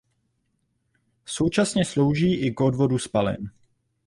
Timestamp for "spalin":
2.97-3.51